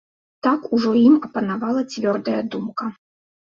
[0.45, 2.91] Так ужо ім апанавала цвёрдая думка.